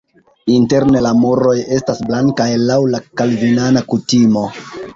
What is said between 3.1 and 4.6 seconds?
kalvinana kutimo.